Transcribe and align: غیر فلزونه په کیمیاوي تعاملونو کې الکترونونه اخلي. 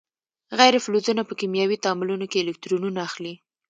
غیر 0.57 0.73
فلزونه 0.85 1.21
په 1.25 1.33
کیمیاوي 1.39 1.77
تعاملونو 1.83 2.25
کې 2.31 2.41
الکترونونه 2.43 2.99
اخلي. 3.07 3.33